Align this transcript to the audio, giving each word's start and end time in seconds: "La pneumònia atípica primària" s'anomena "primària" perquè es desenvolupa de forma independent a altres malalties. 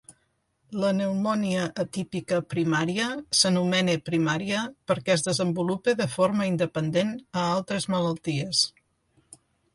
"La 0.83 0.87
pneumònia 0.99 1.65
atípica 1.83 2.39
primària" 2.53 3.09
s'anomena 3.41 3.97
"primària" 4.09 4.63
perquè 4.93 5.15
es 5.17 5.27
desenvolupa 5.29 5.97
de 6.01 6.09
forma 6.17 6.49
independent 6.55 7.15
a 7.43 7.47
altres 7.53 7.89
malalties. 7.99 8.65